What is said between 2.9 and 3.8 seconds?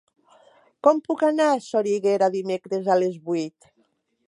a les vuit?